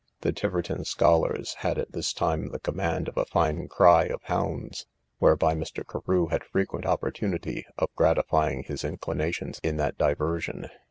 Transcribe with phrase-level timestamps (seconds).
[0.21, 4.87] The Tiverton scholars had at this time the command of a fine cry of hounds,
[5.19, 5.85] whereby Mr.
[5.87, 10.69] Carew had frequent opportunity of gratifying his inclinations in that diversion.